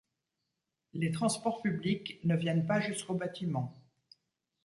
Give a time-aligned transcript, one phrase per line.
[0.93, 3.77] Les transports publics ne viennent pas jusqu'au bâtiment.